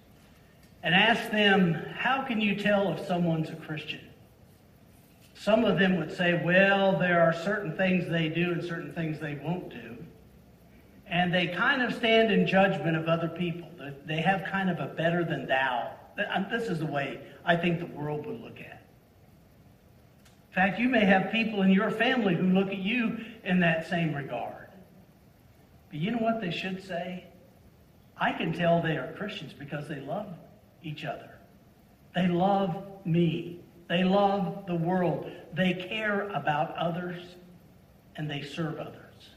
[0.82, 4.00] and ask them, how can you tell if someone's a Christian?
[5.36, 9.20] Some of them would say, well, there are certain things they do and certain things
[9.20, 9.96] they won't do.
[11.06, 13.70] And they kind of stand in judgment of other people.
[14.08, 15.92] They have kind of a better than thou.
[16.18, 18.75] Uh, this is the way I think the world would look at it.
[20.56, 23.90] In fact, you may have people in your family who look at you in that
[23.90, 24.70] same regard.
[25.90, 27.26] But you know what they should say?
[28.18, 30.28] I can tell they are Christians because they love
[30.82, 31.30] each other.
[32.16, 33.60] They love me.
[33.90, 35.30] They love the world.
[35.54, 37.22] They care about others
[38.16, 39.32] and they serve others.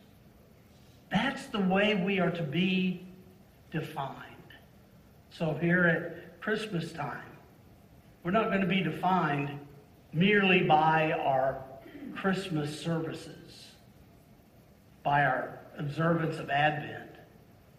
[1.11, 3.09] That's the way we are to be
[3.73, 4.15] defined.
[5.31, 7.27] So here at Christmas time,
[8.23, 9.59] we're not going to be defined
[10.13, 11.63] merely by our
[12.17, 13.73] Christmas services,
[15.03, 17.11] by our observance of Advent,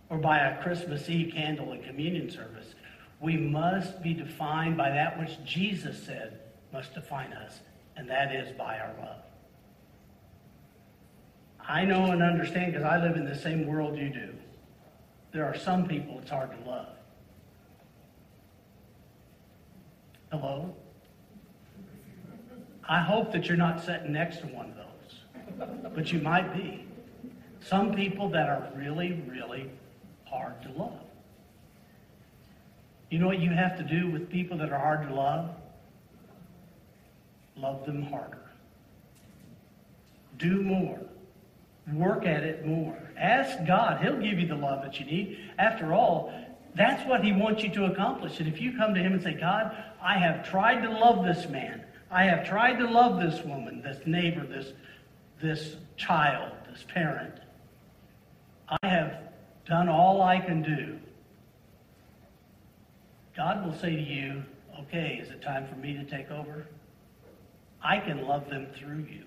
[0.09, 2.73] or by a Christmas Eve candle and communion service.
[3.19, 6.39] We must be defined by that which Jesus said
[6.71, 7.59] must define us,
[7.97, 9.21] and that is by our love.
[11.67, 14.33] I know and understand because I live in the same world you do.
[15.31, 16.87] There are some people it's hard to love.
[20.31, 20.75] Hello?
[22.89, 26.87] I hope that you're not sitting next to one of those, but you might be.
[27.61, 29.69] Some people that are really, really
[30.25, 30.99] hard to love.
[33.11, 35.51] You know what you have to do with people that are hard to love?
[37.55, 38.49] Love them harder.
[40.37, 40.99] Do more.
[41.93, 42.97] Work at it more.
[43.17, 44.01] Ask God.
[44.01, 45.37] He'll give you the love that you need.
[45.59, 46.33] After all,
[46.75, 48.39] that's what He wants you to accomplish.
[48.39, 51.47] And if you come to Him and say, God, I have tried to love this
[51.49, 51.83] man.
[52.11, 54.73] I have tried to love this woman, this neighbor, this,
[55.41, 57.35] this child, this parent.
[58.81, 59.19] I have
[59.65, 60.99] done all I can do.
[63.35, 64.43] God will say to you,
[64.81, 66.67] okay, is it time for me to take over?
[67.81, 69.23] I can love them through you.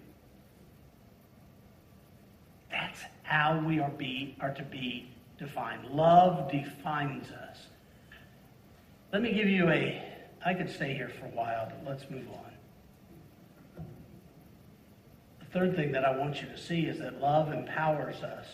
[2.71, 5.87] That's how we are, be, are to be defined.
[5.91, 7.59] Love defines us.
[9.13, 10.03] Let me give you a,
[10.45, 12.53] I could stay here for a while, but let's move on.
[15.41, 18.47] The third thing that I want you to see is that love empowers us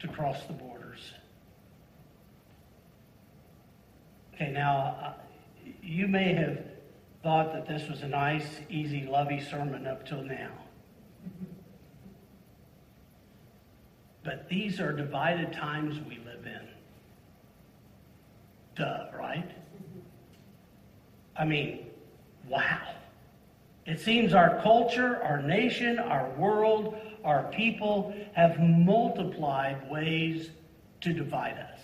[0.00, 1.12] to cross the borders.
[4.34, 5.14] Okay, now,
[5.82, 6.58] you may have
[7.22, 10.50] thought that this was a nice, easy, lovey sermon up till now.
[14.24, 16.68] But these are divided times we live in.
[18.74, 19.50] Duh, right?
[21.36, 21.86] I mean,
[22.48, 22.94] wow.
[23.86, 30.50] It seems our culture, our nation, our world, our people have multiplied ways
[31.02, 31.80] to divide us.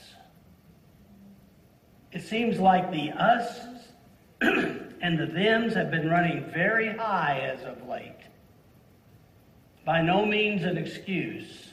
[2.13, 3.67] It seems like the us
[4.41, 8.17] and the thems have been running very high as of late.
[9.85, 11.69] By no means an excuse,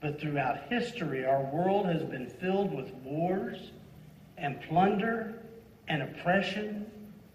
[0.00, 3.72] But throughout history, our world has been filled with wars
[4.36, 5.42] and plunder
[5.88, 6.86] and oppression.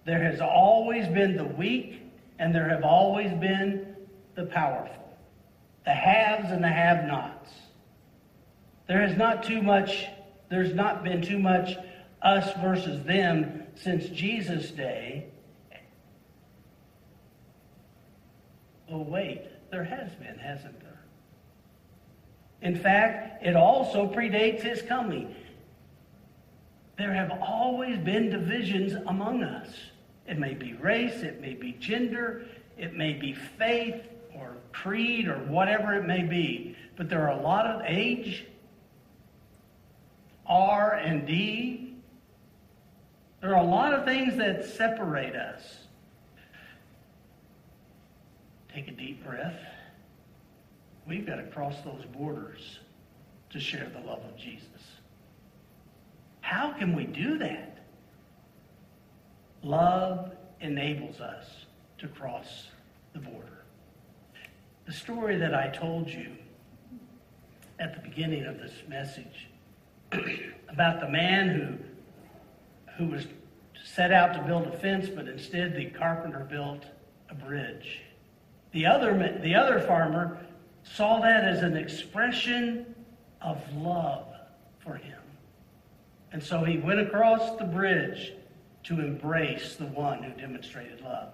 [0.06, 2.03] There has always been the weak,
[2.40, 3.96] and there have always been
[4.36, 5.18] the powerful,
[5.86, 7.50] the haves and the have nots.
[8.88, 10.08] There has not too much,
[10.50, 11.78] there's not been too much
[12.22, 15.28] us versus them since Jesus' day.
[18.90, 21.04] Oh, wait, there has been, hasn't there?
[22.62, 25.36] In fact, it also predates his coming.
[26.98, 29.68] There have always been divisions among us.
[30.28, 32.46] It may be race, it may be gender,
[32.78, 34.02] it may be faith
[34.36, 36.76] or creed or whatever it may be.
[36.96, 38.46] But there are a lot of age,
[40.46, 41.96] R and D.
[43.42, 45.62] There are a lot of things that separate us.
[48.74, 49.60] Take a deep breath.
[51.06, 52.80] We've got to cross those borders
[53.50, 54.68] to share the love of Jesus.
[56.42, 57.73] How can we do that?
[59.64, 61.66] Love enables us
[61.98, 62.68] to cross
[63.14, 63.64] the border.
[64.86, 66.36] The story that I told you
[67.80, 69.48] at the beginning of this message
[70.70, 71.78] about the man who
[72.98, 73.26] who was
[73.84, 76.86] set out to build a fence, but instead the carpenter built
[77.30, 78.02] a bridge.
[78.72, 80.38] The other, the other farmer
[80.84, 82.96] saw that as an expression
[83.42, 84.28] of love
[84.80, 85.20] for him.
[86.32, 88.34] And so he went across the bridge
[88.84, 91.30] to embrace the one who demonstrated love.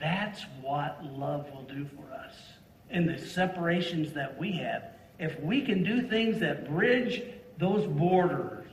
[0.00, 2.34] That's what love will do for us
[2.90, 4.84] in the separations that we have.
[5.18, 7.22] If we can do things that bridge
[7.58, 8.66] those borders,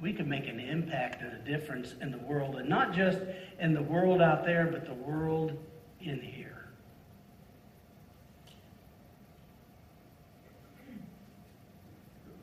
[0.00, 3.18] we can make an impact and a difference in the world, and not just
[3.58, 5.52] in the world out there, but the world
[6.00, 6.70] in here.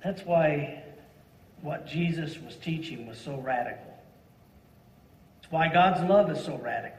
[0.03, 0.83] That's why
[1.61, 3.97] what Jesus was teaching was so radical.
[5.39, 6.97] It's why God's love is so radical.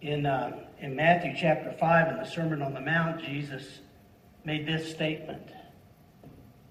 [0.00, 3.80] In, uh, in Matthew chapter 5, in the Sermon on the Mount, Jesus
[4.44, 5.48] made this statement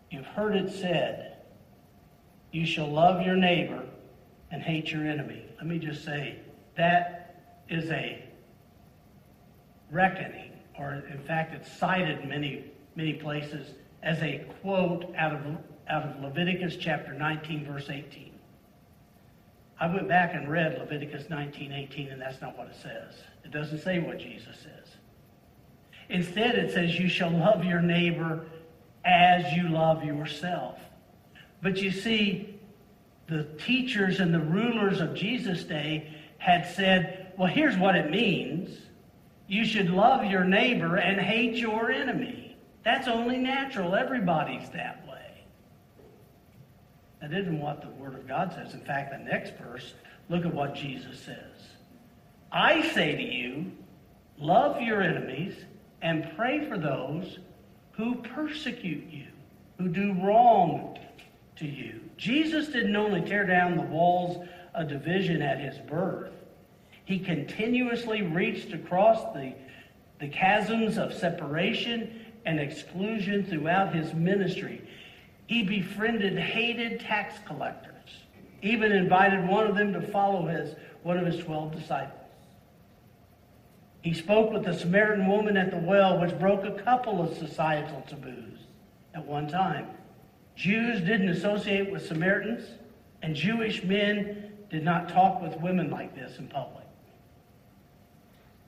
[0.09, 1.37] You've heard it said,
[2.51, 3.83] you shall love your neighbor
[4.51, 5.45] and hate your enemy.
[5.57, 6.39] Let me just say,
[6.75, 8.21] that is a
[9.89, 12.65] reckoning, or in fact, it's cited many,
[12.95, 13.67] many places
[14.03, 15.41] as a quote out of,
[15.89, 18.31] out of Leviticus chapter 19, verse 18.
[19.79, 23.15] I went back and read Leviticus 19, 18, and that's not what it says.
[23.43, 24.95] It doesn't say what Jesus says.
[26.09, 28.45] Instead, it says, You shall love your neighbor
[29.03, 30.79] as you love yourself.
[31.61, 32.59] But you see,
[33.27, 38.77] the teachers and the rulers of Jesus' day had said, well, here's what it means.
[39.47, 42.40] You should love your neighbor and hate your enemy.
[42.84, 43.95] That's only natural.
[43.95, 45.43] Everybody's that way.
[47.21, 48.73] That isn't what the Word of God says.
[48.73, 49.93] In fact, the next verse,
[50.29, 51.38] look at what Jesus says.
[52.51, 53.71] I say to you,
[54.38, 55.55] love your enemies
[56.01, 57.39] and pray for those
[57.91, 59.27] who persecute you,
[59.77, 60.97] who do wrong
[61.57, 62.01] to you.
[62.17, 66.32] Jesus didn't only tear down the walls of division at his birth,
[67.05, 69.53] he continuously reached across the,
[70.19, 74.81] the chasms of separation and exclusion throughout his ministry.
[75.47, 77.93] He befriended hated tax collectors,
[78.61, 82.21] even invited one of them to follow his one of his 12 disciples.
[84.01, 88.03] He spoke with the Samaritan woman at the well, which broke a couple of societal
[88.07, 88.59] taboos
[89.13, 89.87] at one time.
[90.55, 92.67] Jews didn't associate with Samaritans,
[93.21, 96.85] and Jewish men did not talk with women like this in public.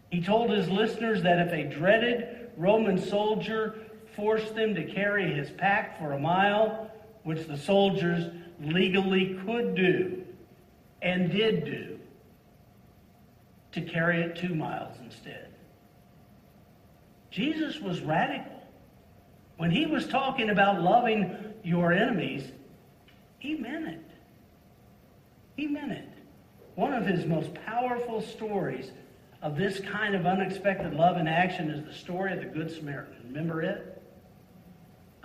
[0.09, 3.75] He told his listeners that if a dreaded Roman soldier
[4.15, 6.91] forced them to carry his pack for a mile,
[7.23, 10.23] which the soldiers legally could do
[11.01, 11.99] and did do,
[13.71, 15.53] to carry it two miles instead.
[17.31, 18.61] Jesus was radical.
[19.57, 22.51] When he was talking about loving your enemies,
[23.39, 24.05] he meant it.
[25.55, 26.09] He meant it.
[26.75, 28.91] One of his most powerful stories
[29.43, 33.17] of this kind of unexpected love in action is the story of the Good Samaritan.
[33.25, 34.01] Remember it?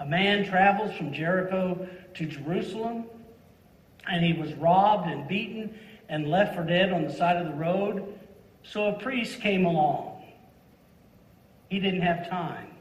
[0.00, 3.04] A man travels from Jericho to Jerusalem,
[4.08, 7.54] and he was robbed and beaten and left for dead on the side of the
[7.54, 8.18] road.
[8.64, 10.24] So a priest came along.
[11.68, 12.72] He didn't have time,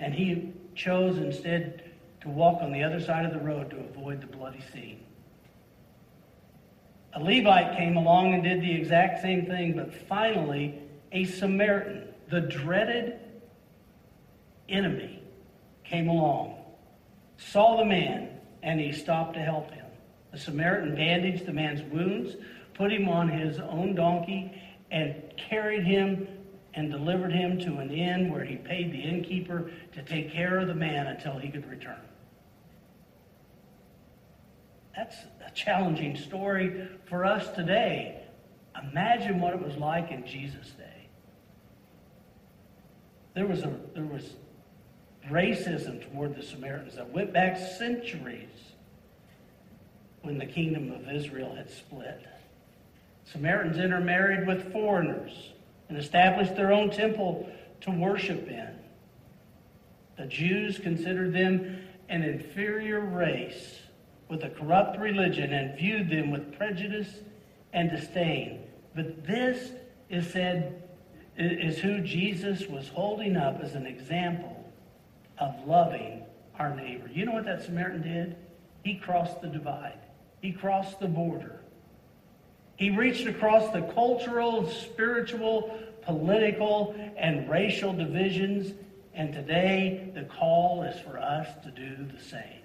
[0.00, 4.20] and he chose instead to walk on the other side of the road to avoid
[4.20, 5.04] the bloody scene.
[7.14, 10.78] A Levite came along and did the exact same thing, but finally,
[11.12, 13.18] a Samaritan, the dreaded
[14.68, 15.22] enemy
[15.84, 16.56] came along,
[17.36, 19.86] saw the man, and he stopped to help him.
[20.30, 22.36] The Samaritan bandaged the man's wounds,
[22.72, 24.50] put him on his own donkey,
[24.90, 26.26] and carried him
[26.74, 30.68] and delivered him to an inn where he paid the innkeeper to take care of
[30.68, 32.00] the man until he could return.
[34.96, 35.16] That's
[35.46, 38.22] a challenging story for us today.
[38.90, 41.08] Imagine what it was like in Jesus' day.
[43.34, 44.34] There was, a, there was
[45.30, 48.48] racism toward the Samaritans that went back centuries
[50.22, 52.26] when the kingdom of Israel had split.
[53.24, 55.52] Samaritans intermarried with foreigners
[55.88, 57.50] and established their own temple
[57.82, 58.78] to worship in.
[60.18, 61.78] The Jews considered them
[62.08, 63.78] an inferior race
[64.32, 67.20] with a corrupt religion and viewed them with prejudice
[67.74, 68.62] and disdain.
[68.94, 69.72] But this
[70.08, 70.82] is said
[71.36, 74.72] is who Jesus was holding up as an example
[75.36, 76.22] of loving
[76.58, 77.10] our neighbor.
[77.12, 78.36] You know what that Samaritan did?
[78.82, 80.00] He crossed the divide.
[80.40, 81.60] He crossed the border.
[82.76, 88.72] He reached across the cultural, spiritual, political, and racial divisions,
[89.12, 92.61] and today the call is for us to do the same.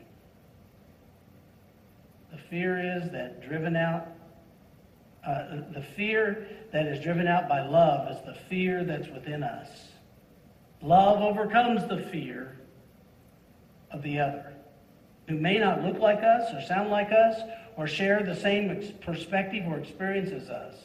[2.37, 4.09] The fear is that driven out,
[5.25, 9.69] uh, the fear that is driven out by love is the fear that's within us.
[10.81, 12.59] Love overcomes the fear
[13.91, 14.53] of the other,
[15.27, 17.41] who may not look like us or sound like us
[17.75, 20.75] or share the same perspective or experience as us.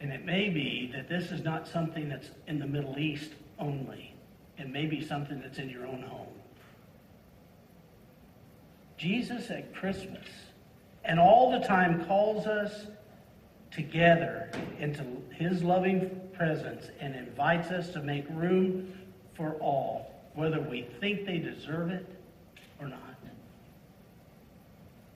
[0.00, 4.14] And it may be that this is not something that's in the Middle East only.
[4.58, 6.37] It may be something that's in your own home.
[8.98, 10.26] Jesus at Christmas
[11.04, 12.86] and all the time calls us
[13.70, 18.92] together into his loving presence and invites us to make room
[19.34, 22.06] for all, whether we think they deserve it
[22.80, 23.08] or not.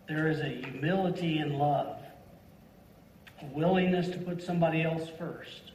[0.08, 1.96] There is a humility in love,
[3.40, 5.72] a willingness to put somebody else first.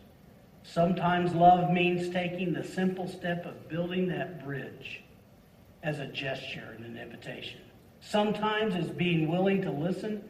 [0.63, 5.01] Sometimes love means taking the simple step of building that bridge
[5.81, 7.61] as a gesture and an invitation.
[8.09, 10.23] Sometimes it's being willing to listen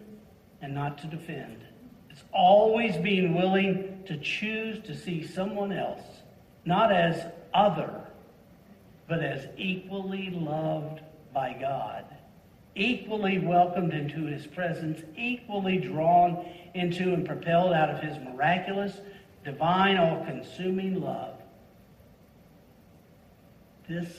[0.63, 1.63] and not to defend.
[2.09, 6.01] It's always being willing to choose to see someone else,
[6.65, 8.01] not as other,
[9.07, 11.01] but as equally loved
[11.35, 12.05] by God,
[12.73, 19.01] equally welcomed into his presence, equally drawn into and propelled out of his miraculous,
[19.45, 21.35] divine, all consuming love.
[23.87, 24.09] This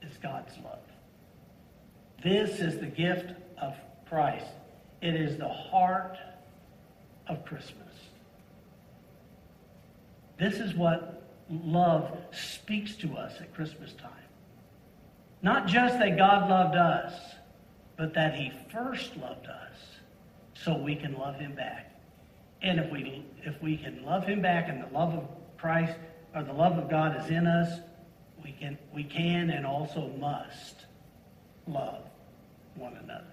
[0.00, 0.78] is God's love.
[2.22, 3.74] This is the gift of
[4.08, 4.46] Christ.
[5.00, 6.16] It is the heart
[7.26, 7.88] of Christmas.
[10.38, 14.10] This is what love speaks to us at Christmas time.
[15.42, 17.12] Not just that God loved us,
[17.96, 19.76] but that he first loved us
[20.54, 21.92] so we can love him back.
[22.62, 25.24] And if we if we can love him back and the love of
[25.58, 25.96] Christ
[26.34, 27.80] or the love of God is in us,
[28.44, 30.86] we can we can and also must
[31.66, 32.04] love
[32.76, 33.24] one another.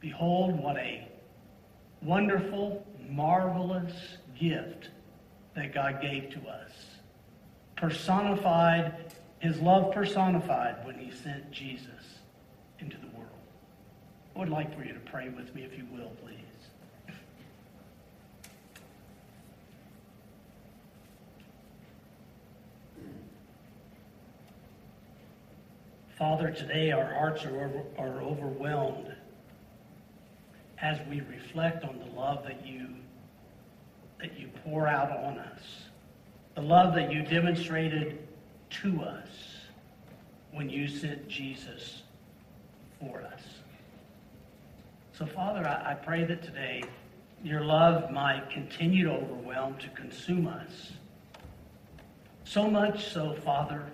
[0.00, 1.08] Behold, what a
[2.02, 3.92] wonderful, marvelous
[4.38, 4.90] gift
[5.54, 6.70] that God gave to us.
[7.76, 11.90] Personified, his love personified when he sent Jesus
[12.78, 13.30] into the world.
[14.34, 16.45] I would like for you to pray with me, if you will, please.
[26.18, 29.14] Father, today our hearts are, over, are overwhelmed
[30.80, 32.88] as we reflect on the love that you
[34.18, 35.60] that you pour out on us,
[36.54, 38.26] the love that you demonstrated
[38.70, 39.28] to us
[40.52, 42.02] when you sent Jesus
[42.98, 43.42] for us.
[45.12, 46.82] So, Father, I, I pray that today
[47.44, 50.92] your love might continue to overwhelm, to consume us.
[52.44, 53.84] So much so, Father,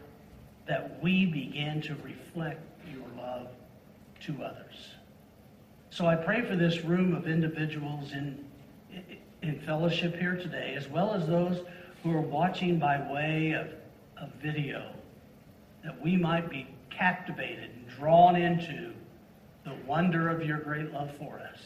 [0.66, 2.60] that we begin to reflect
[2.90, 3.48] your love
[4.26, 4.94] to others.
[5.90, 8.44] So I pray for this room of individuals in,
[9.42, 11.60] in fellowship here today, as well as those
[12.02, 13.68] who are watching by way of,
[14.20, 14.92] of video,
[15.84, 18.92] that we might be captivated and drawn into
[19.64, 21.60] the wonder of your great love for us,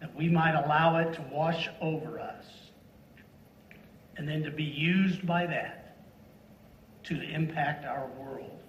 [0.00, 2.44] that we might allow it to wash over us,
[4.16, 5.79] and then to be used by that
[7.16, 8.62] to impact our world,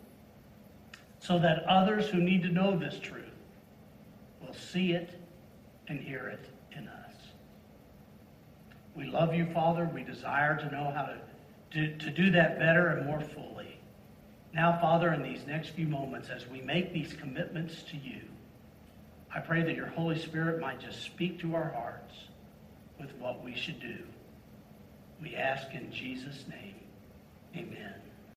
[1.19, 3.25] so that others who need to know this truth
[4.41, 5.19] will see it
[5.87, 7.15] and hear it in us.
[8.95, 9.89] We love you, Father.
[9.93, 11.17] We desire to know how to,
[11.71, 13.79] to, to do that better and more fully.
[14.53, 18.21] Now, Father, in these next few moments, as we make these commitments to you,
[19.33, 22.15] I pray that your Holy Spirit might just speak to our hearts
[22.99, 23.97] with what we should do.
[25.21, 26.75] We ask in Jesus' name.
[27.55, 28.00] Amen.